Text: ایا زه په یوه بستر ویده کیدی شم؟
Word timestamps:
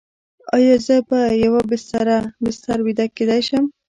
ایا 0.55 0.75
زه 0.85 0.95
په 1.09 1.19
یوه 1.43 1.61
بستر 2.49 2.77
ویده 2.83 3.05
کیدی 3.15 3.41
شم؟ 3.47 3.65